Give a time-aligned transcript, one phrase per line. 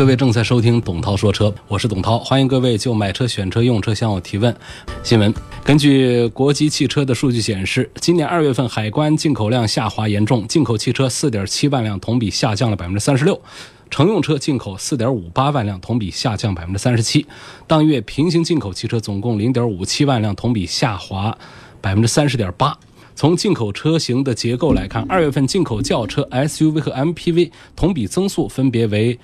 [0.00, 4.56] 各位正在收听董涛说车，我是董涛，欢迎各位就买车、选车、用车向我提问。
[5.02, 5.30] 新闻：
[5.62, 13.34] 根据国际汽车的数据显示，今年二月份海关进口量下滑严重，进口汽车四点七万辆，同比下降了百分之三十六；
[13.90, 17.26] 乘用车进口四点五八万辆，同比下降百分之三十七。
[17.66, 21.36] 当月平行进口汽车总共零点五七万辆，同比下滑
[21.82, 22.74] 百分之三十点八。
[23.14, 29.18] 从进口车型的结构来看，二月份进口轿车、SUV 和 MPV 同比增速分别为。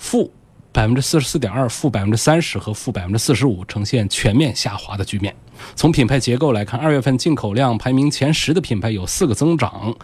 [0.00, 0.32] 负
[0.72, 5.34] 百分之四十四点二，负百分之三十和负百分之四十五，呈现全面下滑的局面。
[5.76, 9.94] 从品牌结构来看，二月份进口量排名前十的品牌有四个增长，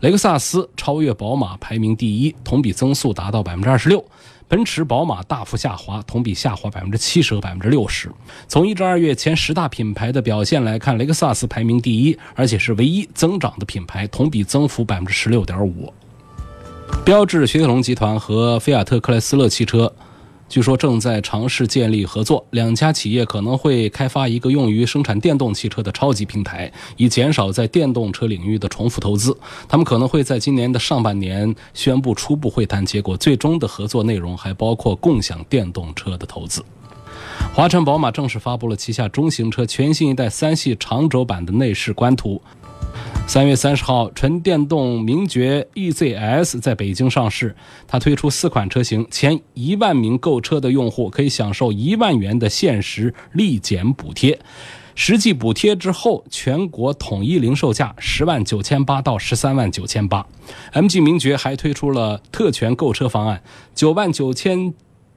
[0.00, 3.98] 雷克萨斯超越宝马排名第一，同比增速达到百分之二十六；
[4.46, 8.12] 奔驰、宝马大幅下滑，同比下滑百分之七十和百分之六十。
[8.46, 15.90] 从一至二月前十大品牌的表现来看，雷克萨斯排名第一，而且是唯一增长的品牌，同比增幅百分之十六点五。
[17.04, 19.92] 标致雪铁龙集团和菲亚特克莱斯勒汽车，
[20.48, 22.44] 据说正在尝试建立合作。
[22.50, 29.36] 两家企业可能会开发一个用于生产电动汽车的超级平台，以减少在电动车领域的重复投资。
[29.68, 36.64] 他们可能会在今年的上半年宣布初步会谈结果，最终的合作内容还包括共享电动车的投资。
[37.54, 42.42] 华晨宝马正式发布了旗下中型车全新一代三系长轴版的内饰官图。
[43.26, 47.54] 三月三十号，纯电动名爵 EZS 在北京上市。
[47.86, 54.38] 它推出四款车型，前一万名购车的用户可以享受一万元的限时立减补贴，
[54.94, 60.24] 实际补贴之后，全国统一零售价十万九千八到十三万九千八。
[60.72, 63.42] MG 名爵还推出了特权购车方案，
[63.74, 64.72] 九万九千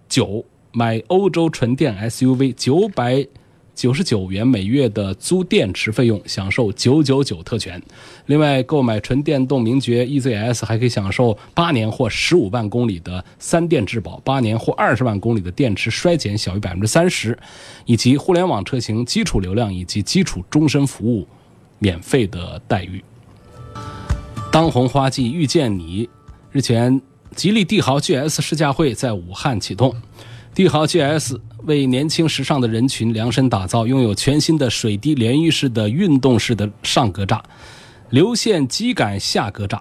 [0.09, 0.43] 九
[0.73, 3.27] 买欧洲纯电 SUV，九百。
[3.79, 7.81] 九十九元每月的租电池费用，享受九九九特权。
[8.25, 17.39] 另外，购买纯电动名爵 EZS 还可以享受八年或十五万公里的三电质保，八年或二十万公里的电池衰减小于百分之三十，
[17.85, 21.25] 以及互联网车型基础流量以及基础终身服务
[21.77, 23.01] 免费的待遇。
[24.51, 26.09] 当红花季遇见你，
[26.51, 27.01] 日前，
[27.33, 29.95] 吉利帝豪 GS 试驾会在武汉启动。
[30.53, 37.39] 帝豪 GS 为年轻时尚的人群量身打造，拥有全新的水滴涟漪式的运动式的上格栅，
[38.09, 39.79] 流线机感下格栅。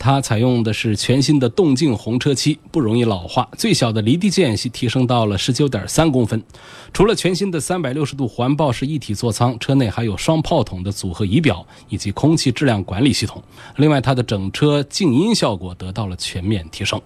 [0.00, 3.48] 它采用的是全新的动静红车漆，不容易老化。
[3.58, 6.40] 最小的离地间隙提升到了十九点三公分。
[6.92, 13.42] 除了全新的三百六十度环抱式一体座舱，车内还有双炮筒的组合仪表以及空气质量管理系统。
[13.76, 17.00] 另外，它的整车静音效果得到了全面提升。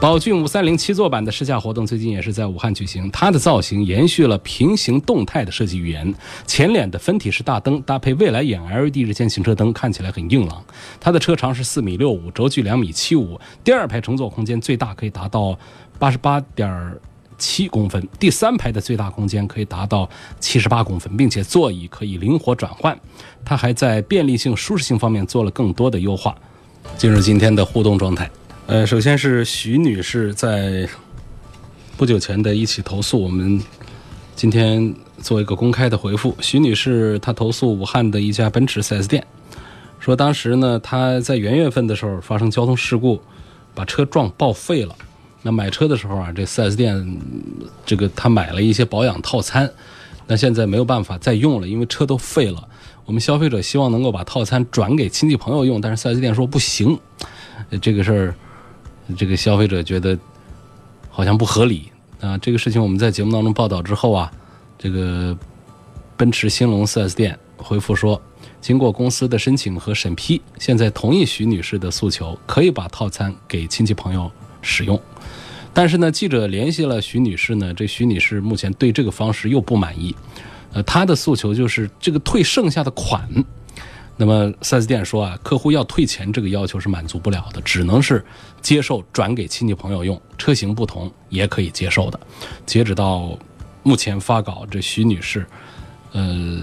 [0.00, 3.10] 宝骏五三零七座版的试驾活动最近也是在武汉举行。
[3.10, 6.14] 它的造型延续了平行动态的设计语言，
[6.46, 10.64] 前脸的分体式大灯搭配未来眼 LED 日间行车灯，看起来很硬朗。
[11.00, 15.58] 它的车长是四米六五，轴距两米七五，第二排乘坐空间最大可以达到
[15.98, 16.96] 八十八点
[17.36, 22.96] 七公分，第三排的最大空间可以达到七十八公分，并且座椅可以灵活转换。
[23.44, 26.36] 它还在便利性、舒适性方面做了更多的优化。
[26.96, 28.30] 进入今天的互动状态。
[28.68, 30.86] 呃，首先是徐女士在
[31.96, 33.58] 不久前的一起投诉，我们
[34.36, 36.36] 今天做一个公开的回复。
[36.42, 39.26] 徐女士她投诉武汉的一家奔驰 4S 店，
[39.98, 43.18] 说当时呢她在元月份的时候发生交通事故，
[43.74, 44.94] 把车撞报废了。
[45.40, 47.18] 那买车的时候啊，这 4S 店
[47.86, 49.72] 这个她买了一些保养套餐，
[50.26, 52.68] 那现在没有办法再用了，因为车都废了。
[53.06, 56.98] 我们消费者希望能够把套餐转给亲戚朋友用，但是 4S 店说不行，
[57.80, 58.34] 这个事儿。
[59.16, 60.18] 这个消费者觉得
[61.08, 61.90] 好像不合理
[62.20, 62.36] 啊！
[62.38, 64.30] 这个事情我们在节目当中报道之后啊，
[64.78, 65.36] 这个
[66.16, 68.20] 奔驰兴隆 4S 店回复说，
[68.60, 74.30] 经过公司的申请和审批，现在同意徐女士的诉求，可以把套餐给亲戚朋友
[74.62, 75.00] 使用。
[75.72, 80.14] 但是呢，记者联系了徐女士呢，这徐女士目前对这个方式又不满意，
[80.72, 83.28] 呃，她的诉求就是这个退剩下的款。
[84.20, 88.22] 那么四 S 店说啊，客户要退钱这个要求是满足不了的，只能是
[88.60, 92.18] 接受转给亲戚朋友用，车型不同也可以接受的。
[92.66, 93.38] 截止到
[93.84, 95.46] 目前发稿，这徐女士，
[96.12, 96.60] 呃，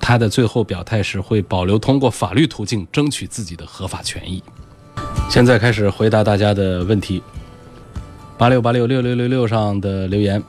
[0.00, 4.42] 她的最后表态是会保留通过法律途径争取自己的合法权益。
[5.30, 7.22] 现在开始回答大家的问题。
[8.36, 10.42] 八六八六六六六六上的留言，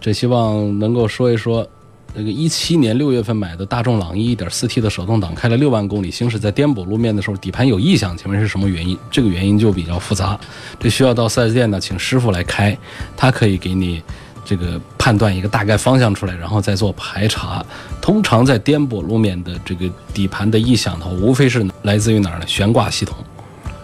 [0.00, 1.66] 这希望能够说一说，
[2.16, 8.96] 那个一七年六月份买的大众朗逸一点四 T 的手动挡，开了六万公里，行驶在颠簸路面的时候，底盘有异响，请问是什么原因？
[9.10, 10.38] 这个原因就比较复杂，
[10.78, 12.78] 这需要到 4S 店呢，请师傅来开，
[13.16, 14.00] 他可以给你
[14.44, 17.64] 这个判断一个大概方向出来，然后再做排查。
[18.00, 22.46] 通常在颠簸路面的这个底盘的异响的话，无非是来自于哪儿呢？
[22.46, 23.16] 悬挂系统、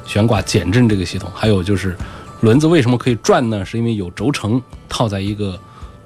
[0.07, 1.97] 悬挂减震这个系统，还有就是。
[2.43, 3.63] 轮子为什么可以转呢？
[3.63, 5.61] 是因为有轴承套在一个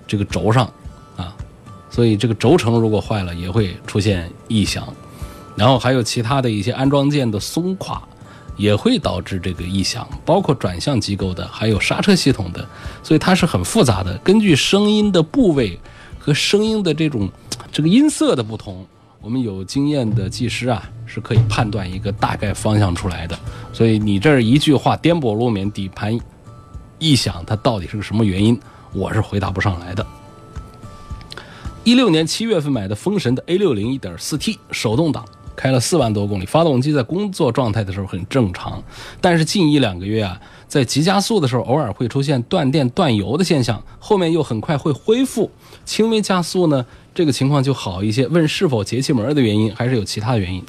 [0.04, 0.68] 这个轴上，
[1.94, 4.85] 所以这个轴承如果坏了也会出现异响。
[5.55, 8.02] 然后还有其他的一些安装件的松垮，
[8.56, 12.67] 也会导致这个异响，包括转向机构的，还有刹车系统的，
[13.02, 14.19] 所以它是很复杂的。
[14.19, 15.79] 根据声音的部位
[16.19, 17.31] 和声音的这种
[17.70, 18.85] 这个音色的不同，
[19.20, 20.82] 我们有经验的技师啊。
[21.06, 23.38] 是可以判断一个大概方向出来的，
[23.73, 26.19] 所以你这儿一句话颠簸路面底盘
[26.99, 28.58] 异响，它到底是个什么原因？
[28.93, 30.05] 我是回答不上来的。
[31.84, 35.22] 一六年七月份买的风神的 A 六零一点四 T 手动挡，
[35.54, 38.82] 开了四万多公里，发动机在工作状态的时候很正常，
[39.20, 45.50] 但是近一两个月啊，在急加速的时候偶尔会出现断电断油的现象，后面又很快会恢复，
[45.84, 46.86] 轻微加速呢。
[47.14, 48.26] 这个情况就好一些。
[48.28, 50.64] 问是否节气门的原因，还是有其他原因？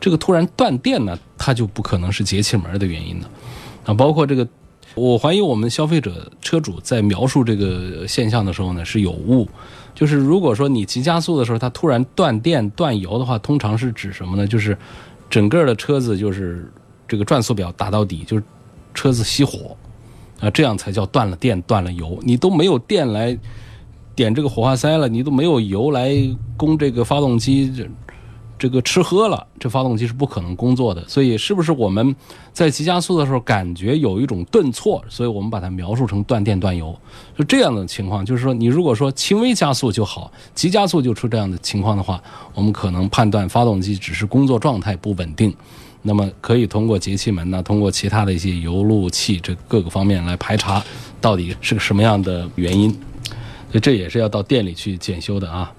[0.00, 3.28] 这个突然断电呢，它就不可能是节气门的原因了。
[3.86, 4.46] 啊，包括这个，
[4.94, 9.48] 我怀疑我们消费者车主在描述这个现象的时候呢是有误。
[9.94, 14.46] 就是如果说你急加速的时候，它突然断电断油的话，通常是指什么呢？
[14.46, 14.76] 就是
[15.28, 16.70] 整个的车子就是
[17.08, 18.42] 这个转速表打到底，就是
[18.94, 19.76] 车子熄火
[20.40, 22.18] 啊，这样才叫断了电断了油。
[22.22, 23.38] 你都没有电来。
[24.16, 26.12] 点这个火花塞了，你都没有油来
[26.54, 27.72] 供这个发动机，
[28.60, 31.02] 这个吃喝了，这发动机是不可能工作的。
[31.08, 32.14] 所以，是不是我们
[32.52, 35.02] 在急加速的时候感觉有一种顿挫？
[35.08, 36.94] 所以我们把它描述成断电断油，
[37.34, 38.22] 就这样的情况。
[38.22, 42.22] 就是说，你如果说轻微加速就好，急加速就出这样的情况的话，
[42.52, 45.52] 我们可能判断发动机只是工作状态不稳定。
[46.02, 50.84] 那么，可以通过节气门呢，通过其他的一些油路器这各个方面来排查，
[51.18, 52.90] 到底是个什么样的原因。
[53.70, 55.72] 所以这也是要到店里去检修的啊！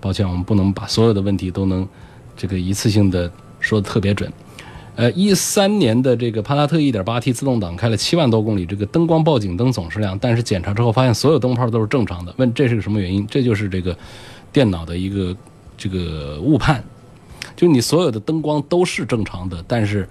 [0.00, 1.86] 抱歉，我们不能把所有的问题都能
[2.36, 3.30] 这个一次性的
[3.60, 4.30] 说的特别准。
[4.94, 12.34] 呃，一三年的这个帕萨特一点八 T 自动挡开了七万多公里，这个灯光报警灯总是亮，但是检查之后发现所有灯泡都是正常的。
[12.38, 13.26] 问这是个什么原因？
[13.26, 13.94] 这就是这个
[14.52, 15.36] 电脑的一个
[15.76, 16.82] 这个误判，
[17.54, 20.08] 就你所有的灯光都是正常的，但是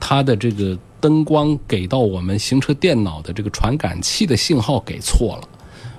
[0.00, 5.48] 它的这个灯光给到我们行车电脑的这个传感器的信号给错了。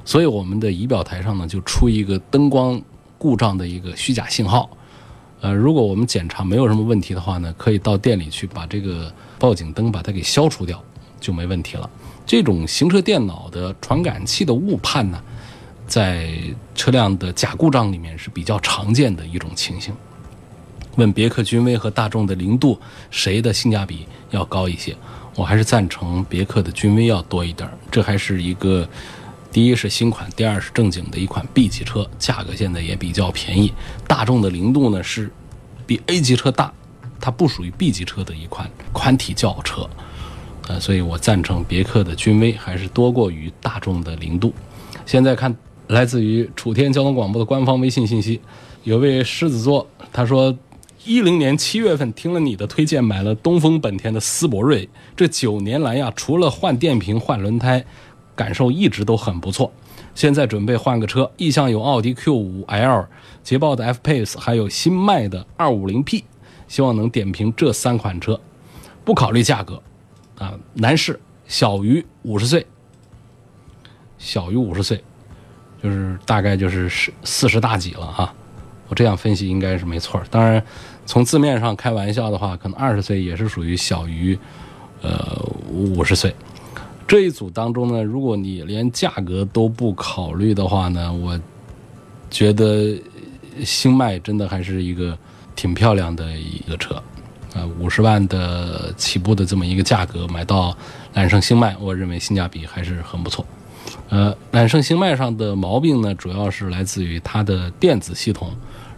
[0.04, 2.82] 所以我们的仪表台上呢，就出一个灯光
[3.20, 4.68] 故障的一个虚假信号。
[5.46, 10.84] 呃，如果我们检查没有什么问题的话呢，可以到店里去把这个报警灯把它给消除掉，
[11.20, 11.88] 就没问题了。
[12.26, 15.22] 这种行车电脑的传感器的误判呢，
[15.86, 16.34] 在
[16.74, 19.94] 车辆的假故障里面是比较常见的一种情形。
[20.96, 22.80] 问别克君威和大众的零度
[23.12, 24.98] 谁的性价比要高一些？
[25.36, 28.90] 我还是赞成别克的君威要多一点，这还是一个。
[29.56, 33.72] 第一是新款，第二是正经的一款 B 级车，价格现在也比较便宜。
[34.06, 35.32] 大众的零度呢是
[35.88, 36.74] 比 A 级车大，
[37.22, 39.90] 它不属于 B 级车的一款宽体轿车，
[40.68, 44.54] 呃，所以我赞成别克的君威还是多过于大众的零度。
[45.06, 45.56] 现在看
[45.88, 48.42] 来自于楚天交通广播的官方微信信息，
[48.84, 50.54] 有位狮子座他说，
[51.06, 57.86] 一零年七月份听了你的推荐，买了东风本田的思铂睿，这九年来呀，除了换电瓶、换轮胎。
[58.36, 59.72] 感受一直都很不错，
[60.14, 63.08] 现在准备换个车，意向有奥迪 Q5L、
[63.42, 66.24] 捷豹的 F-Pace，还有新迈的 250P，
[66.68, 68.40] 希望能点评这三款车，
[69.06, 69.82] 不考虑价格，
[70.38, 72.66] 啊，男士，小于五十岁，
[74.18, 75.02] 小于五十岁，
[75.82, 78.34] 就是大概就是四四十大几了哈，
[78.90, 80.22] 我这样分析应该是没错。
[80.30, 80.62] 当然，
[81.06, 84.38] 从字面上开玩笑的话，可能二十岁也是属于小于，
[85.02, 86.36] 呃，五十岁。
[87.08, 91.40] 这一组当中呢，如果你连价格都不考虑的话呢，我
[92.32, 93.00] 觉得
[93.64, 95.18] 星脉真的还是一个
[95.56, 96.96] 挺漂亮的一个车，
[97.54, 100.76] 啊，五十万的起步的这么一个价格买到
[101.14, 103.46] 揽胜星脉，我认为性价比还是很不错。
[104.10, 108.52] 呃，揽胜星脉上的毛病呢，主要是来自于它的电子系统，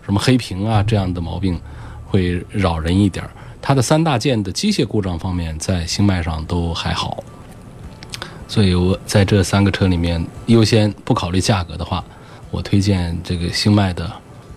[0.05, 1.59] 什么黑屏啊这样的毛病
[2.05, 3.29] 会扰人一点。
[3.61, 7.21] 它的三大件的机械故障方面，在星脉上都还好。
[8.47, 12.03] 所以我在这三个车里面优先不考虑价格的话，
[12.49, 14.11] 我推荐这个星脉的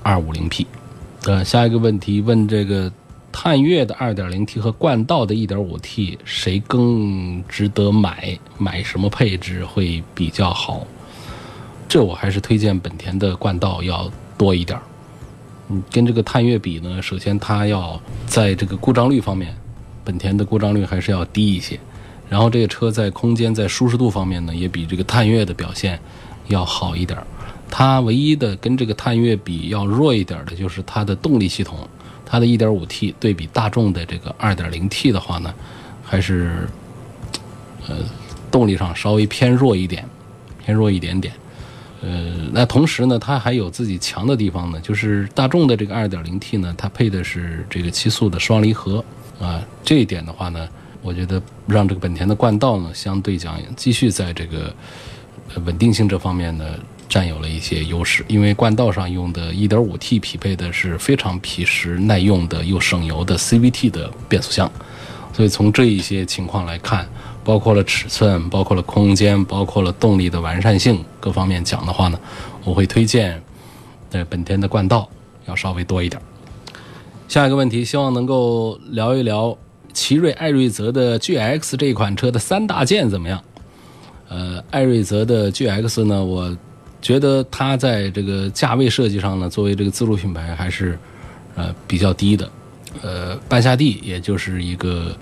[0.04, 0.66] 250P。
[1.24, 2.90] 呃，下一个问题问这个
[3.32, 8.38] 探岳的 2.0T 和冠道的 1.5T 谁更值得买？
[8.56, 10.86] 买什么配置会比较好？
[11.88, 14.82] 这我还是推荐本田的冠道要多一点儿。
[15.68, 19.54] 嗯，跟这个探岳比呢，首先它要在这个故障率方面，
[20.04, 21.78] 本田的故障率还是要低一些。
[22.30, 25.98] 然后这个车在空间、在舒适度方面呢，也比这个探岳的表现
[26.46, 27.18] 要好一点。
[27.68, 31.88] 它唯一的跟这个探岳比要弱一点的就是它的动力系统，
[32.24, 35.52] 它的 1.5T 对比大众的这个 2.0T 的话呢，
[36.04, 36.68] 还是
[37.88, 37.96] 呃
[38.48, 40.08] 动力上稍微偏弱一点，
[40.64, 41.34] 偏弱一点点。
[42.00, 49.04] 呃，那同时呢，它还有自己强的地方呢，就是大众的这个 2.0T 呢，它配的是这个七速的双离合
[49.40, 50.68] 啊，这一点的话呢。
[51.02, 54.74] 我觉得让这个本田的冠道呢，相对讲继续在这个
[55.64, 56.64] 稳定性这方面呢，
[57.08, 58.24] 占有了一些优势。
[58.28, 64.70] 因为冠道上用的 1.5T 匹配的是非常皮实耐用的又省油的 CVT 的变速箱，
[65.32, 67.08] 所以从这一些情况来看，
[67.42, 72.20] 包括了尺寸、包括了空间、包括了动力的完善性各方面讲的话呢，
[72.62, 73.42] 我会推荐
[74.10, 75.08] 在本田的冠道
[75.46, 76.20] 要稍微多一点。
[77.26, 79.56] 下一个问题，希望能够聊一聊。
[79.92, 83.42] 奇瑞艾瑞泽的 GX 这款车的三大件怎么样？
[84.28, 86.56] 呃，艾瑞泽的 GX 呢，我
[87.02, 90.96] 觉得它在这个价位设计上呢，作为这个自主品牌还是
[91.56, 92.48] 呃比较低的，
[93.02, 95.16] 呃，半下地也就是一个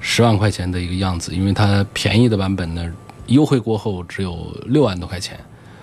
[0.00, 2.92] 十万块钱的一个样子，因为它便宜的版本呢，
[3.26, 5.38] 优惠过后只有六万多块钱，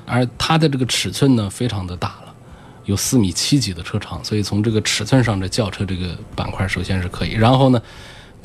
[0.05, 2.33] 而它的这个尺寸呢，非常的大了，
[2.83, 7.81] 有四米七几的车长，所以从这个尺寸上的轿车这个板块首先是可以，然后呢。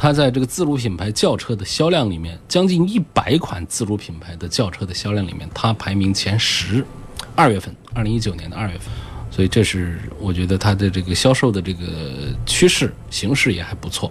[0.00, 6.83] 它在这个自主品牌轿车的销量里面，将近一百款自主品牌的轿车的销量里面，它排名前十。
[7.37, 8.88] 二月份，二零一九年的二月份，
[9.30, 14.11] 所以这是我觉得它的这个销售的这个趋势形势也还不错。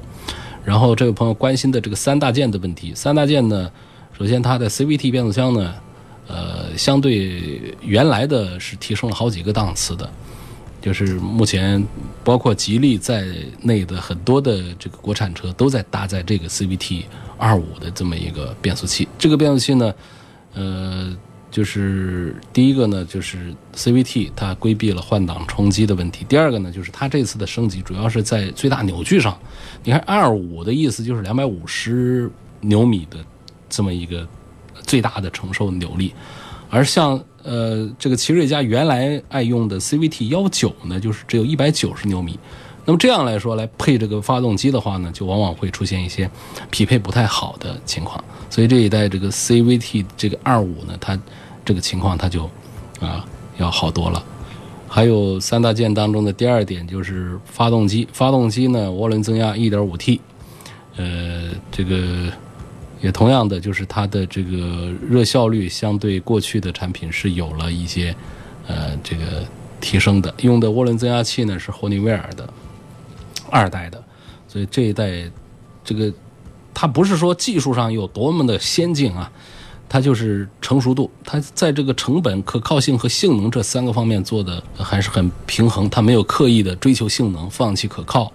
[0.64, 3.68] 然后这位朋友关心的这个三大件的问题，三大件呢，
[4.16, 5.74] 首先它的 CVT 变速箱呢，
[6.28, 10.08] 呃，相对原来的是提升了好几个档次的。
[10.82, 11.86] 就是目前，
[12.24, 13.28] 包括吉利在
[13.62, 17.04] 内的很多的这个国产车都在搭载这个 CVT
[17.38, 19.08] 二五的这么一个变速器。
[19.18, 19.94] 这个变速器呢，
[20.54, 21.14] 呃，
[21.52, 26.26] 就是第一个呢，就是 CVT 它规避了换挡冲击的问题。
[26.30, 29.38] 第二个呢，就是它这次的升级主要是在最大扭矩上。
[29.84, 32.32] 你看二五的意思就是两百五十
[32.62, 33.18] 牛米的
[33.68, 34.26] 这么一个
[34.84, 36.14] 最大的承受扭力，
[36.70, 37.22] 而像。
[37.50, 42.38] 呃，这个奇瑞家原来爱用的 CVT 幺九呢，就是只有一百九十牛米。
[42.86, 46.30] 那么这样来说，来配这个发动机的话呢，就往往会出现一些
[46.70, 48.24] 匹配不太好的情况。
[48.52, 51.20] 所以这一代这个 CVT 这个二五呢，它
[51.66, 52.48] 这个情况它就
[53.00, 53.26] 啊
[53.58, 54.24] 要好多了。
[54.88, 60.22] 还有三大件当中的第二点就是发动机，发动机呢涡轮增压一点五 T，
[60.98, 62.32] 呃，这个。
[63.02, 68.16] 也同样的，就是它的这个热效率相对过去的产品是有了一些，
[68.68, 69.46] 呃，这个
[69.80, 70.34] 提升的。
[70.42, 72.48] 用的涡轮增压器呢是霍尼韦尔的
[73.50, 74.04] 二代的，
[74.48, 75.30] 所以这一代
[75.84, 76.12] 这个
[76.74, 79.32] 它不是说技术上有多么的先进啊，
[79.88, 85.90] 它就是成熟度，它在这个成本、可靠性和性能这三个方面做的还是很平衡。
[85.90, 88.32] 它没有刻意的追求性能，放弃可靠，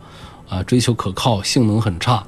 [0.49, 2.27] 啊，追求可靠，性能很差。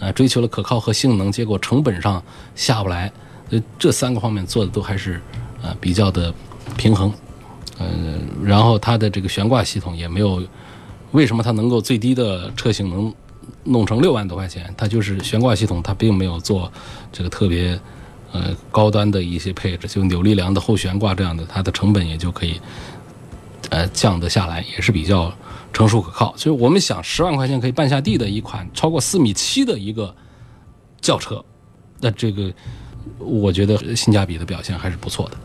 [0.00, 2.22] 啊，追求了可靠和性能，结果成本上
[2.54, 3.10] 下不来，
[3.50, 5.20] 呃，这三个方面做的都还是
[5.60, 6.32] 呃比较的
[6.76, 7.12] 平衡，
[7.78, 7.86] 呃，
[8.44, 10.40] 然后它的这个悬挂系统也没有，
[11.10, 13.12] 为什么它能够最低的车型能
[13.64, 14.72] 弄成六万多块钱？
[14.76, 16.72] 它就是悬挂系统，它并没有做
[17.12, 17.78] 这个特别
[18.32, 22.60] 呃高端的一些配置，就扭力梁的后悬挂这样的，它的成本也就可以
[23.70, 25.32] 呃降得下来，也是比较。
[25.72, 30.14] 成熟可靠，所以我们想十万块钱可以办下地的一款超过四米七的一个
[31.00, 31.44] 轿车，
[32.00, 32.52] 那这个
[33.18, 35.36] 我觉得性价比的表现还是不错的。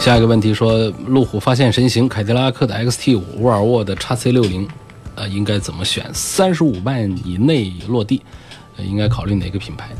[0.00, 4.68] 下一个问题说，路虎发现神行、凯迪拉克的 XT 五、沃尔沃的 x C 六零，
[5.16, 6.08] 呃，应该怎么选？
[6.14, 8.22] 三十五万以内落地，
[8.78, 9.90] 应该考虑哪个品牌？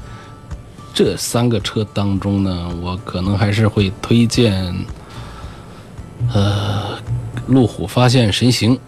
[0.94, 4.72] 这三个车当中呢，我可能还是会推荐，
[6.32, 6.96] 呃，
[7.48, 8.78] 路虎发现神行。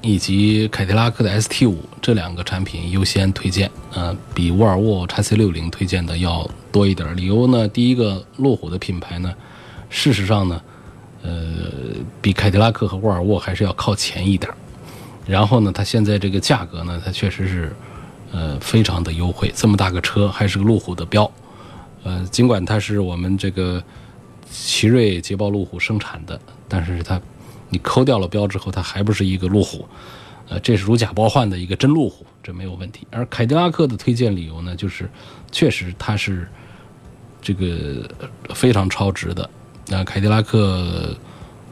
[0.00, 7.16] 以及凯迪拉克的 ST 五这两个产品优先推荐，呃，比沃尔沃 x C 六零推荐的要多一点。
[7.16, 9.34] 理由呢，第一个，路虎的品牌呢，
[9.90, 10.62] 事实上呢，
[11.22, 11.32] 呃，
[12.22, 14.48] 比凯迪拉克和沃尔沃还是要靠前一点。
[15.26, 17.76] 然后呢，它现在这个价格呢，它确实是，
[18.30, 19.52] 呃，非常的优惠。
[19.54, 21.28] 这么大个车还是个路虎的标，
[22.04, 23.82] 呃，尽管它是我们这个
[24.48, 27.20] 奇瑞捷豹路虎生产的，但是它。
[27.70, 29.86] 你抠掉了标之后，它还不是一个路虎，
[30.48, 33.06] 呃，这是如假包换的一个真路虎，这没有问题。
[33.10, 35.08] 而凯迪拉克的推荐理由呢，就是
[35.52, 36.48] 确实它是
[37.42, 38.08] 这个
[38.54, 39.48] 非常超值的。
[39.88, 41.16] 那凯迪拉克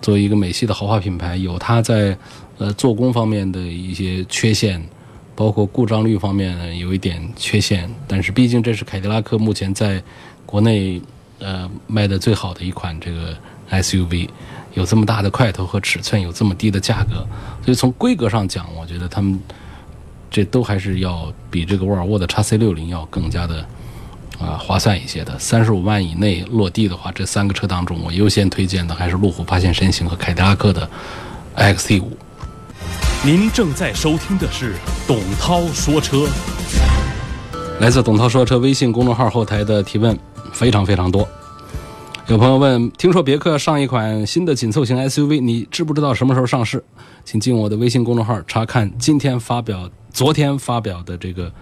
[0.00, 2.16] 作为一个美系的豪华品牌，有它在
[2.58, 4.86] 呃做工方面的一些缺陷，
[5.34, 10.02] 包括故障率方面有一点缺陷，但是毕竟这是凯迪拉克目前在
[10.44, 11.00] 国内
[11.38, 13.36] 呃卖的最好的一款这个
[13.70, 14.28] SUV。
[14.76, 17.26] 有这么大的块头和尺寸，有这么低的价格，
[17.64, 19.40] 所以从规格上讲，我觉得他们
[20.30, 23.66] 这都还是要比这个沃尔沃的 x C 六零要更加的
[24.38, 25.38] 啊划算一些的。
[25.38, 30.86] 三十五万以内落地的话，这三个车当中，我优先推荐的还是路虎发现神行和凯迪拉克的
[31.56, 32.14] XT 五。
[33.24, 34.74] 您正在收听的是
[35.08, 36.28] 董涛说车，
[37.80, 40.16] 来自董涛说车微信公众号后台的提问
[40.52, 41.26] 非常非常多。
[42.28, 46.82] 有朋友问，听说别克上一款新的紧凑型 SUV，你知不知道什么时候上市？
[47.24, 51.52] 请进我的微信公众号查看今天发表、昨天发表的这个，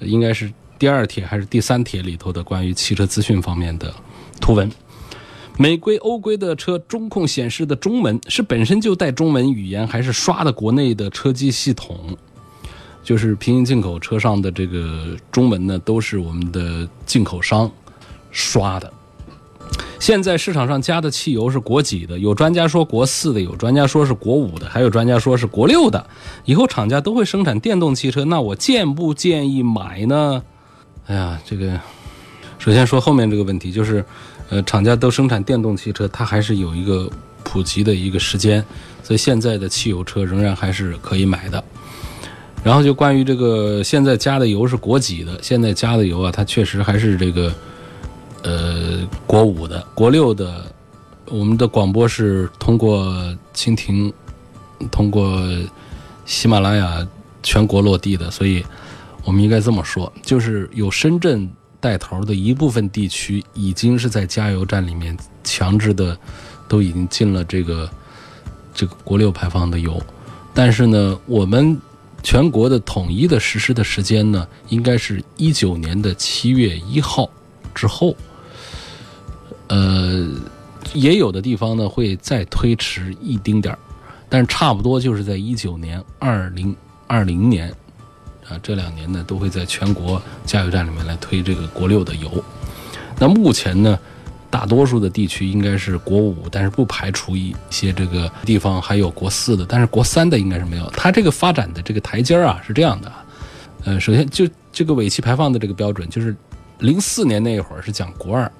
[0.00, 3.90] 应该是第二帖还是第三帖里头的关于汽车资讯方面的
[4.38, 4.70] 图文。
[5.56, 12.14] 美规、欧规的车中控显示的中文是本身就带中文语言，还是刷的国内的车机系统？
[13.02, 17.70] 就是平行进口车上的这个中文呢，都是我们的进口商
[18.30, 18.92] 刷的。
[20.02, 22.18] 现在市场上加的汽油是国几的？
[22.18, 26.04] 有专家说国四的，有专家说是国五的，还有专家说是国六的。
[26.44, 30.42] 以后厂家都会生产电动汽车，那我建不建议买呢？
[31.06, 31.78] 哎呀，这个
[32.58, 34.04] 首先说后面这个问题，就是
[34.50, 37.08] 呃，厂家都生产电动汽车，它还是有一个
[37.44, 38.60] 普及的一个时间，
[39.04, 41.62] 所以现在的汽油车仍然还是可以买的。
[42.64, 45.38] 然后就关于这个现在加的油是国几的？
[45.40, 47.54] 现在加的油啊，它确实还是这个。
[48.42, 50.64] 呃，国五的、国六的，
[51.26, 53.06] 我们的广播是通过
[53.54, 54.12] 蜻蜓、
[54.90, 55.40] 通过
[56.24, 57.06] 喜马拉雅
[57.40, 58.64] 全国落地的，所以
[59.24, 66.18] 我们应该这么说，就是有深圳带头的一部分地区，已经是在加油站里面强制的，
[66.66, 67.88] 都已经进了这个
[68.74, 70.02] 这个国六排放的油，
[70.52, 71.80] 但是呢，我们
[72.24, 77.30] 全国的统一的实施的时间呢，应该是一九年的七月一号
[77.72, 78.16] 之后。
[79.72, 80.28] 呃，
[80.92, 83.78] 也有的地方呢会再推迟一丁点儿，
[84.28, 87.70] 但是差不多就是在一九年、二零二零年
[88.46, 92.30] 啊这两年呢，都会在全国加油站里面来推这个国六的油。
[93.18, 93.98] 那目前呢，
[94.50, 100.84] 大多数的地区应该是国五，但是不排除一些这个地方还有国四的，但是国三的应该是没有。
[100.90, 103.12] 它这个发展的这个台阶儿啊是这样的，
[103.86, 106.36] 呃，首先就这个尾气排放的这个标准，就是
[106.80, 108.52] 零四年那一会儿是讲国二。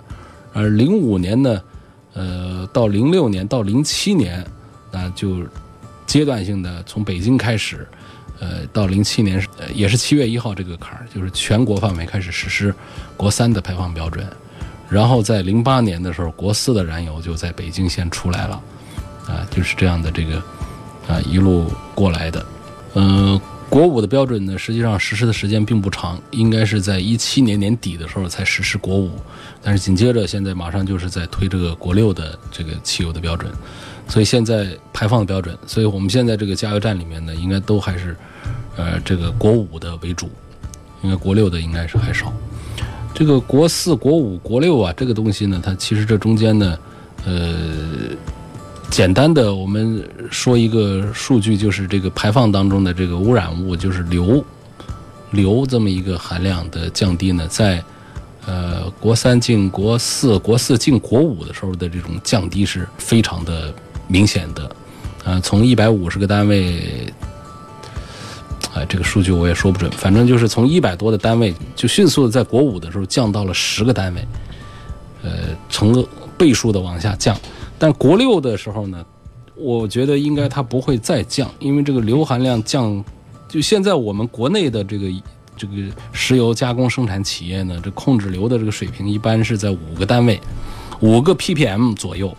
[0.53, 1.63] 而零五年呢，
[2.15, 4.45] 呃，到零六年到零七年，
[4.91, 5.39] 那就
[6.07, 7.87] 阶段性的从北京开始，
[8.39, 12.75] 呃，到零七年呃也是七月一号这个坎儿，就是全国范围开始实施
[13.17, 14.27] 国三的排放标准，
[14.89, 18.63] 然后在零八年的时候，国四的燃油就在北京先出来了，
[19.27, 20.37] 啊，就是这样的这个
[21.09, 22.47] 啊一路过来的，
[22.95, 23.41] 嗯。
[23.73, 29.13] 国五的标准呢，实际上实施的时间并不长，应该是在一七年年底的时候才实施国五，
[29.63, 33.51] 但是紧接着现在马上就是在推这个国六的这个汽油的标准，
[34.07, 38.15] 所以现在排放的标准，所以我们现在这个加油站里面呢，应该都还是，
[38.77, 40.29] 呃，这个国五的为主，
[41.01, 42.31] 应该国六的应该是还少。
[43.15, 46.79] 这个国四、国五、国六啊，这个东西呢，它其实这中间呢，
[47.25, 48.11] 呃。
[48.93, 54.45] 简单的，我们说一个数据，就是这个排放当中的这个污染物，就是硫，
[55.31, 57.83] 硫这么一个含量的降低呢，在
[58.45, 63.73] 呃国三进国四、国四进国五的时候的这种降低是非常的
[64.09, 64.71] 明显的，
[65.25, 67.11] 啊，从一百五十个单位，
[68.75, 74.29] 啊，这个数据我也说不准，反正就是从一百多的单位，就迅速的在国五的时候降到了十个单位，
[75.23, 75.31] 呃，
[75.71, 77.35] 成倍数的往下降。
[77.83, 79.05] 但国六的时候呢，
[79.57, 83.05] 我觉得应该它不会再降，因为这个硫含量降，
[83.49, 85.09] 就现在我们国内的这个
[85.57, 85.73] 这个
[86.13, 90.41] 石油加工生产企业呢，这控制硫的这个水平一般是在五个单位，
[91.01, 92.33] 五个 ppm 左右。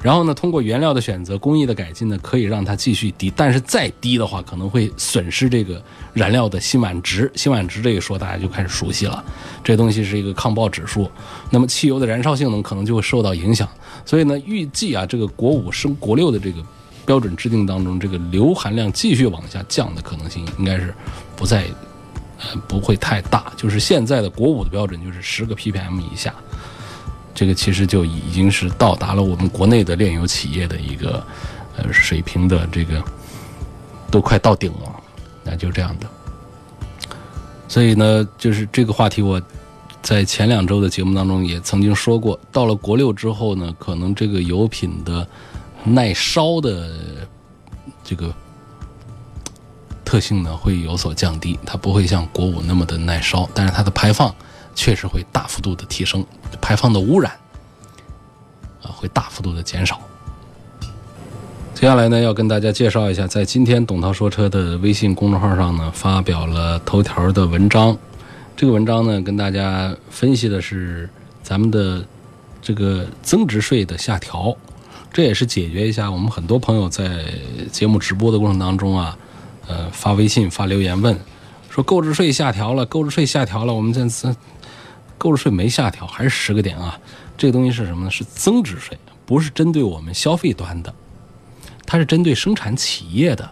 [0.00, 3.32] 然后呢，通过原料的选择、工艺的改进呢，可以让它继续低。
[3.34, 5.82] 但是再低的话，可能会损失这个
[6.14, 7.30] 燃料的辛烷值。
[7.34, 9.24] 辛烷值这一说，大家就开始熟悉了。
[9.64, 11.10] 这东西是一个抗爆指数，
[11.50, 13.68] 那么汽油的燃烧性能可能就会受到影响。
[14.06, 16.62] 所以呢，预计啊，这个国五升国六的这个
[17.04, 20.94] 标准制定当中，这个硫含量继续往下降的可能性应该是
[21.34, 21.64] 不再
[22.38, 23.52] 呃不会太大。
[23.56, 26.32] 就是现在的国五的标准就是十个 ppm 以下。
[27.38, 31.24] 这个其实就已经是到达了我们国内的炼油企业的一个
[31.76, 33.00] 呃水平的这个
[34.10, 34.92] 都快到顶了，
[35.44, 36.06] 那就这样的。
[37.68, 39.40] 所以呢，就是这个话题，我
[40.02, 45.24] 在前两周的节目当中也曾经说过，到了国六之后呢，可能这个油品的
[45.84, 46.90] 耐烧的
[48.02, 48.34] 这个
[50.04, 54.34] 特性呢会有所降低，它不会像国五那么的耐烧，但是它的排放
[54.78, 56.24] 确实会大幅度的提升，
[56.60, 57.32] 排放的污染
[58.80, 60.00] 啊会大幅度的减少。
[61.74, 67.96] 接下来呢，要跟大家介绍一下，在今天董涛说车的微信公众号上呢，发表了头条的文章。
[68.56, 71.10] 这个文章呢，跟大家分析的是
[71.42, 72.04] 咱们的
[72.62, 74.56] 这个增值税的下调，
[75.12, 77.24] 这也是解决一下我们很多朋友在
[77.72, 79.18] 节目直播的过程当中啊，
[79.66, 81.18] 呃，发微信发留言问
[81.68, 84.34] 说购置税下调了，购置税下调了，我们这次
[85.18, 86.98] 购置税没下调，还是十个点啊。
[87.36, 88.10] 这个东西是什么呢？
[88.10, 90.94] 是增值税，不是针对我们消费端的。
[91.84, 93.50] 它是针对生产企业的，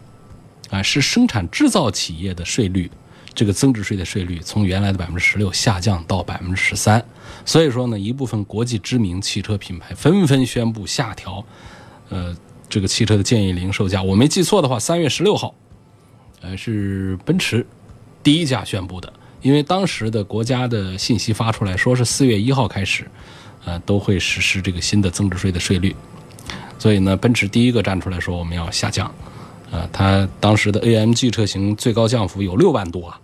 [0.70, 2.90] 啊，是生产制造企业的税率，
[3.32, 7.04] 这个增值税的税率从原来的百分之十六下降到百分之十三。
[7.44, 11.44] 所以说呢，一部分国际知名汽车品牌纷纷宣布下调，
[12.08, 12.36] 呃，
[12.68, 14.02] 这个汽车的建议零售价。
[14.02, 15.54] 我没记错的话，三月十六号，
[16.42, 17.66] 呃，是奔驰
[18.22, 19.12] 第一家宣布的，
[19.46, 23.08] 因为当时的国家的信息发出来说是四月一号开始，
[23.64, 25.94] 呃，都会实施这个新的增值税的税率。
[26.80, 29.06] 所以呢，奔驰第一个站出来说我们要下降，
[29.70, 33.14] 啊，它当时的 AMG 车型最高降幅有六万多，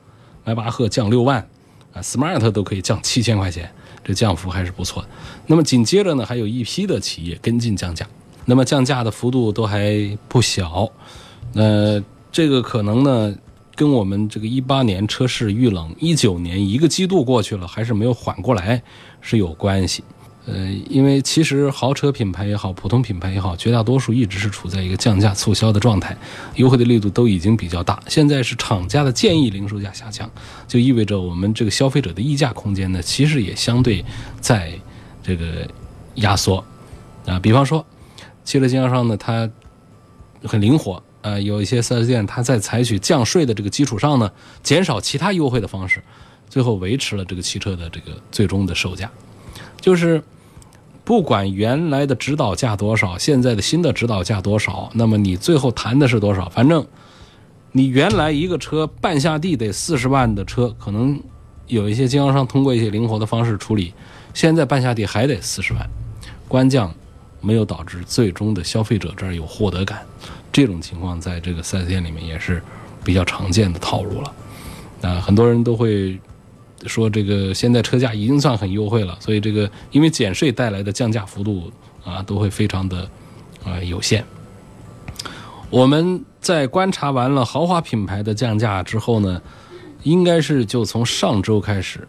[0.44, 1.44] 迈巴赫降六万，
[1.92, 3.68] 啊，Smart 都可以降七千块钱，
[4.04, 5.04] 这降幅还是不错。
[5.48, 8.06] 那么紧接着呢，还有一批的企业跟进降价，
[8.44, 10.88] 那么降价的幅度都还不小，
[11.52, 13.34] 那这个可能呢，
[13.74, 18.82] 跟我们这个一八年车市遇冷，一九年一个季度过去了还是没有缓过来
[19.20, 20.04] 是有关系。
[20.44, 26.16] 呃，因为其实豪车品牌也好，普通品牌也好，绝大多数一直是处在一个降价促销的状态，
[26.56, 28.02] 优惠的力度都已经比较大。
[28.08, 30.28] 现在是厂家的建议零售价下降，
[30.66, 34.04] 就意味着我们这个消费者的溢价空间呢，其实也相对
[34.40, 34.72] 在
[35.22, 35.64] 这个
[36.16, 36.64] 压缩
[37.24, 37.38] 啊。
[37.38, 37.86] 比方说，
[38.42, 39.48] 汽车经销商呢，它
[40.42, 44.30] 很灵活呃，有一些四 S 店，它在采取降税的这个基础上呢，
[44.62, 46.02] 减少其他优惠的方式，
[46.48, 49.10] 最后维持了这个汽车的这个最终的售价，
[49.80, 50.22] 就是。
[51.04, 56.48] 不管原来的指导价多少，现在的新的指导价多少，那么你最后谈的是多少？
[56.50, 56.86] 反正
[57.72, 61.20] 你原来一个车半下地得四十万的车，可能
[61.66, 63.92] 有一些经销商通过一些灵活的方式处理，
[64.32, 65.84] 现在半下地还得四十万，
[66.46, 66.94] 官降
[67.40, 70.06] 没有导致最终的消费者这儿有获得感，
[70.52, 72.62] 这种情况在这个四 S 店里面也是
[73.02, 74.32] 比较常见的套路了。
[75.00, 76.20] 啊，很多人都会。
[76.84, 81.70] 说这个现在车价已经算很优惠了，所以这个因为减税带来的降价幅度
[82.04, 83.08] 啊，都会非常的
[83.64, 84.24] 啊有限。
[85.70, 89.40] 我们在观察完了豪华品牌的降价之后呢，
[90.02, 92.00] 应该是就从上周开始，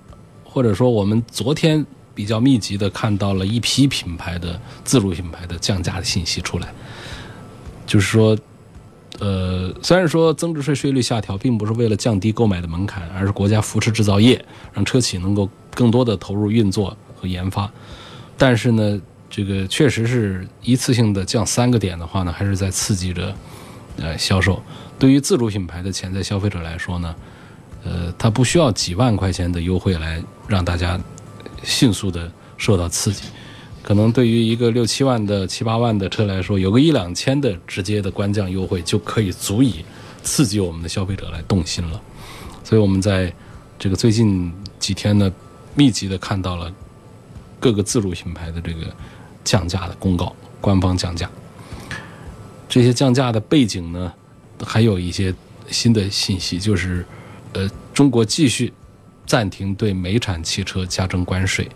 [0.44, 6.74] 或者说我们昨天比较密集的看到了一批品牌的自主品牌的降价的信息出来，
[7.94, 8.36] 就是说。
[9.20, 17.72] 呃，虽然说增值税税率下调并不是为了降低购买的门槛，而是国家扶持制造业，让车企能够更多的投入运作和研发，
[18.40, 23.34] 但是呢，这个确实是一次性的降三个点的话呢，还是在刺激着
[23.98, 24.60] 呃销售。
[24.98, 27.16] 对于自主品牌的潜在消费者来说呢，
[27.84, 31.00] 呃，他不需要几万块钱的优惠来让大家
[31.62, 33.26] 迅速的受到刺激。
[33.84, 39.84] 可能对于一个六七万的、七八万的车来说，有个一两千的直接的官降优惠，就可以足以
[40.24, 42.02] 刺激我们的消费者来动心了。
[42.64, 43.32] 所以，我们在
[43.78, 45.30] 这个最近几天呢，
[45.76, 46.74] 密集的看到了
[47.60, 48.86] 各个自主品牌的这个
[49.44, 51.30] 降价的公告，官方降价。
[52.70, 54.14] 这些降价的背景呢，
[54.64, 55.36] 还有一些
[55.70, 57.06] 新的信息，就是
[57.52, 58.72] 呃，中国继续
[59.26, 61.70] 暂停对美产汽车加征关税。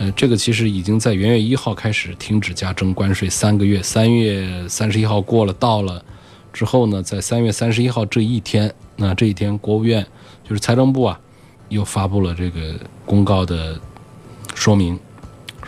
[0.00, 6.02] 呃，这个其实已经在元月一号开始停止加征关税三个月，三月三十一号过了到了
[6.54, 10.02] 之后呢，在三月三十一号这一天，那这一天国务院
[10.42, 11.20] 就是财政部啊，
[11.68, 13.78] 又发布了这个公告的
[14.54, 14.98] 说明，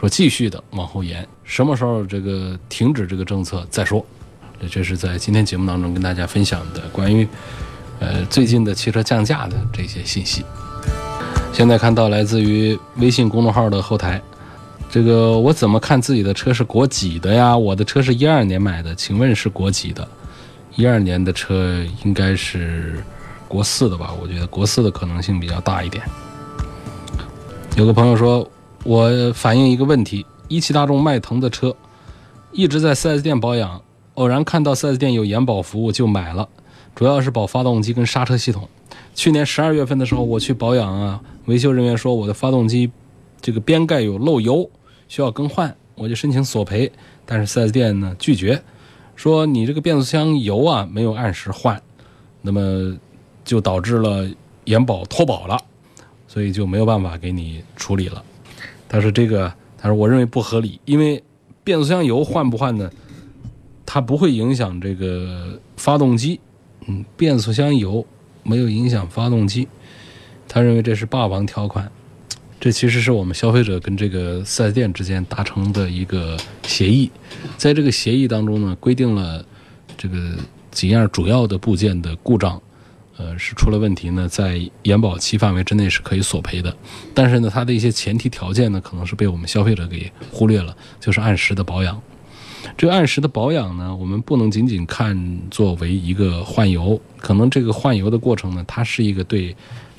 [0.00, 4.02] 说继续的往后延，什么时候这个停止这个政策再说。
[4.70, 7.28] 这是在今天节目当中跟大家分享的关于
[8.00, 10.42] 呃最近的汽车降价的这些信息。
[11.52, 14.20] 现在看到来自于微信公众号的后台，
[14.90, 17.56] 这个我怎么看自己的车是国几的呀？
[17.56, 20.08] 我的车是一二年买的，请问是国几的？
[20.76, 23.04] 一二年的车应该是
[23.46, 24.14] 国四的吧？
[24.20, 26.02] 我觉得国四的可能性比较大一点。
[27.76, 28.48] 有个朋友说，
[28.82, 31.74] 我反映一个问题：一汽大众迈腾的车
[32.50, 33.80] 一直在 4S 店保养，
[34.14, 36.48] 偶然看到 4S 店有延保服务就买了，
[36.94, 38.68] 主要是保发动机跟刹车系统。
[39.14, 42.90] 去年十二月份的时候，我去保养啊，维修人员说我的发动机
[43.40, 44.70] 这个边盖有漏油，
[45.08, 46.90] 需要更换，我就申请索赔，
[47.24, 48.62] 但是 4S 店呢拒绝，
[49.16, 51.80] 说你这个变速箱油啊没有按时换，
[52.40, 52.96] 那么
[53.44, 54.28] 就导致了
[54.64, 55.58] 延保脱保了，
[56.26, 58.22] 所以就没有办法给你处理了。
[58.88, 61.22] 他说这个，他说我认为不合理，因为
[61.64, 62.90] 变速箱油换不换呢，
[63.84, 66.40] 它不会影响这个发动机，
[66.86, 68.04] 嗯，变速箱油
[68.42, 69.68] 没有影响发动机，
[70.48, 71.90] 他认为这是霸王条款，
[72.60, 77.10] 这其实是我们消费者跟这个 4S 店之间达成的一个协议，
[77.56, 79.44] 在这个协议当中呢，规定了
[79.96, 80.36] 这个
[80.70, 82.60] 几样主要的部件的故障。
[83.18, 86.74] 呃，是出了问题呢，在延保期范围之内是可以索赔的，
[87.14, 92.00] 但是呢，它的一些前提条件呢，可能是被我们消费者给忽略了，就是按时的保养。
[92.76, 99.54] 这个按时的保养呢，我们不能仅仅看作为一个换油，可能这个换油的过程呢，它是一个对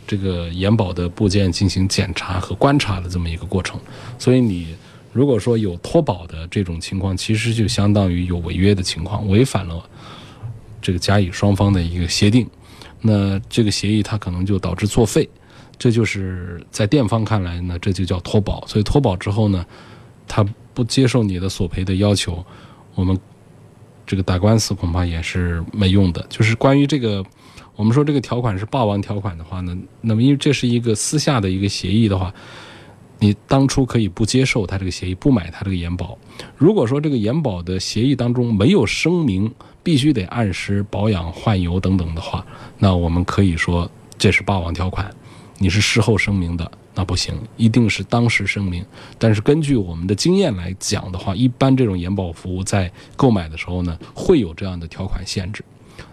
[0.06, 3.80] 这个延保的部件进行检查和观察的这么一个过程。
[4.18, 4.76] 所以你
[5.14, 9.82] 如果说有脱保的这种情况，其实就相当于有违约的情况，违反了
[10.82, 12.50] 这个甲乙双方的一个协定。
[13.00, 15.30] 那这个协议它可能就导致作废，
[15.78, 18.66] 这就是在店方看来呢，这就叫脱保。
[18.66, 19.66] 所以脱保之后呢，
[20.28, 22.44] 它不接受你的索赔的要求，
[22.96, 23.18] 我们
[24.06, 26.26] 这个打官司恐怕也是没用的。
[26.30, 27.24] 就是关于这个，
[27.76, 32.34] 我们说这个条款是霸王条款的话呢，那么因为这是一个私下的一个协议的话，
[33.20, 36.18] 你当初可以不接受他这个协议，不买他这个延保。
[36.58, 39.54] 如果说这个延保的协议当中没有声明。
[39.86, 42.46] 必须得按时保养、换油等等的话，
[42.80, 45.14] 那我们可以说这是霸王条款。
[45.58, 48.86] 你是事后声明的，那不行，一定是当时声明。
[49.18, 55.64] 但是根据我们的经验来讲的话，一般这种延保服务在购买的时候呢，会有这样的条款限制。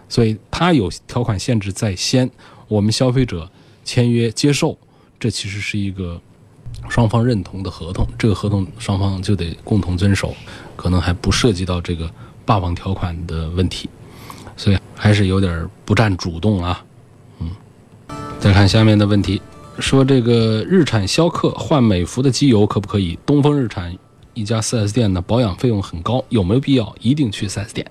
[0.09, 2.29] 所以它有条款限制在先，
[2.67, 3.49] 我们消费者
[3.83, 4.77] 签约接受，
[5.19, 6.19] 这其实是一个
[6.89, 8.07] 双方认同的合同。
[8.17, 10.35] 这个合同双方就得共同遵守，
[10.75, 12.11] 可能还不涉及到这个。
[12.43, 13.87] 霸王条款的问题，
[14.57, 16.83] 所以还是有点不占主动啊。
[17.39, 17.49] 嗯，
[18.39, 19.39] 再看下面的问题，
[19.81, 23.17] 说这个日产逍客换美孚的机油可不可以？
[23.25, 23.97] 东风日产
[24.33, 27.85] 一家 4S 店的保养费用很高，有没有必要一定去 4S 店？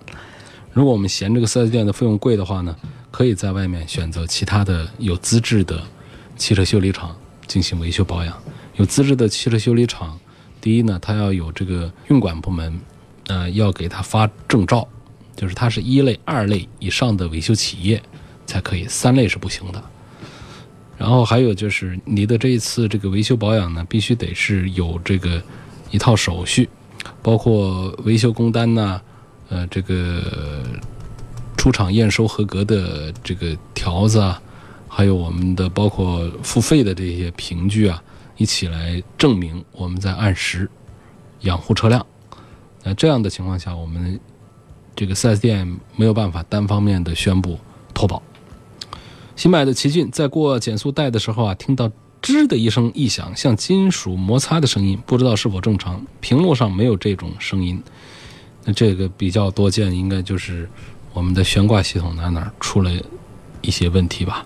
[0.73, 2.75] 如果我们嫌这个 4S 店的费用贵的话呢，
[3.11, 5.83] 可以在外面选择其他的有资质的
[6.37, 7.15] 汽车修理厂
[7.47, 8.35] 进行维修保养。
[8.77, 10.19] 有资质的汽车修理厂，
[10.61, 12.81] 第一呢，它要有这个运管部门。
[13.29, 14.89] 呃，要给他发证照，
[15.37, 18.03] 就是它是一类、二类以上的维修企业
[18.45, 19.81] 才可以，三类是不行的。
[21.01, 25.43] 然后还有就是你的这一次这个维修保养呢，必须得是有这个
[25.91, 26.69] 一套手续，
[27.23, 29.01] 包括维修工单呐，
[29.49, 30.63] 呃，这个
[31.57, 34.43] 出厂验收合格的这个条子啊，
[34.89, 38.03] 还有我们的包括付费的这些凭据啊，
[38.37, 40.71] 一起来证明我们在按时
[41.41, 42.05] 养护车辆。
[42.85, 44.21] 那这样的情况下，我们
[44.95, 47.59] 这个 4S 店没有办法单方面的宣布
[47.95, 48.23] 脱保。
[49.41, 56.05] 新买的奇骏在过减速带的时候啊，听到吱的一声异响，像金属摩擦的声音，不知道是否正常。
[56.21, 57.83] 屏幕上没有这种声音，
[58.67, 60.69] 那这个比较多见，应该就是
[61.15, 62.91] 我们的悬挂系统哪哪出了
[63.63, 64.45] 一些问题吧，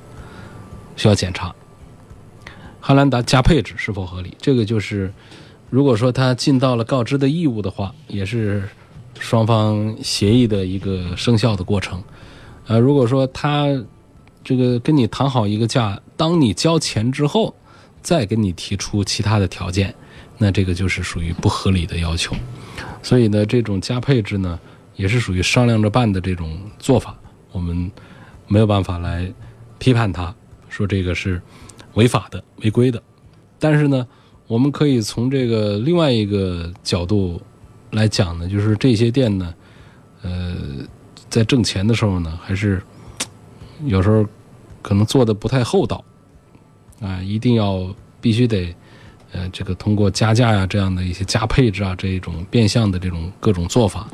[0.94, 1.52] 需要检查。
[2.78, 4.32] 汉兰达加配置是否合理？
[4.40, 5.12] 这个就是。
[5.70, 8.62] 如果说他尽到了告知的义务的话，也是
[9.18, 12.00] 双方协议的一个生效的过程。
[12.68, 13.66] 呃，如果说他
[14.44, 17.54] 这个跟你谈好一个价，当你交钱之后，
[18.02, 19.94] 再跟你提出其他的条件，
[20.38, 22.36] 那这个就是属于不合理的要求。
[23.02, 24.60] 所以呢，这种加配置呢，
[24.94, 27.16] 也是属于商量着办的这种做法，
[27.50, 27.90] 我们
[28.46, 29.32] 没有办法来
[29.78, 30.34] 批判他，
[30.68, 31.40] 说这个是
[31.94, 33.02] 违法的、违规的。
[33.58, 34.06] 但是呢。
[34.46, 37.40] 我们可以从这个另外一个角度
[37.92, 39.54] 来讲呢，就是这些店呢，
[40.20, 40.54] 呃，
[41.30, 42.80] 在挣钱的时候呢，还是
[43.84, 44.24] 有时候
[44.82, 46.04] 可能做的不太厚道
[47.00, 48.74] 啊，一定要必须得
[49.32, 54.08] 呃，这个通过加价呀这样的一些加配置啊这一种变相的这种各种做法，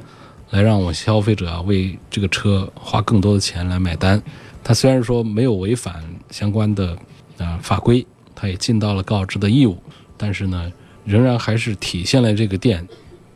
[0.51, 4.21] 来让我消费者啊为这个车花更多的钱来买单。
[4.65, 6.97] 他虽然说没有违反相关的
[7.39, 9.77] 啊法规，他也尽到了告知的义务。
[10.17, 10.71] 但是呢，
[11.05, 12.87] 仍然还是体现了这个店，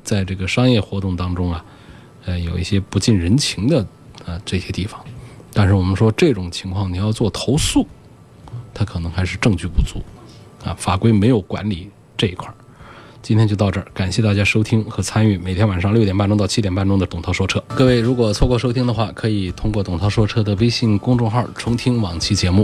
[0.02, 1.64] 在这个商业活动当中啊，
[2.26, 3.80] 呃，有一些不近人情的
[4.26, 5.02] 啊这些地方。
[5.54, 7.86] 但是我们说这种情况，你要做投诉，
[8.74, 10.02] 他可能还是证据不足，
[10.62, 12.54] 啊，法规没有管理这一块儿。
[13.22, 17.58] 今天就到这儿，感谢大家收听和参与每天晚上六点半钟到七点半钟的董涛说车。
[17.68, 22.62] 各位如果错过收听的话，可以通过董涛说车的微信公众号重听往期节目。